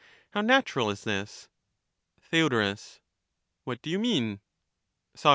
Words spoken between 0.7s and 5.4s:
is this! Theod. What do you mean? Soc.